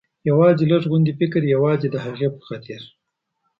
یوازې 0.29 0.63
لږ 0.71 0.83
غوندې 0.89 1.13
فکر، 1.19 1.41
یوازې 1.53 1.87
د 1.91 1.95
هغې 2.05 2.27
په 2.35 2.41
خاطر. 2.47 2.81